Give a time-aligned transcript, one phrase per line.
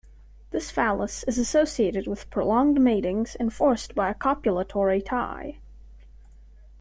[0.49, 5.59] This phallus is associated with prolonged matings enforced by a copulatory tie.